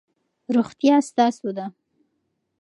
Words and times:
روغتیا 0.55 0.95
ستاسو 1.09 1.49
ده. 1.57 1.65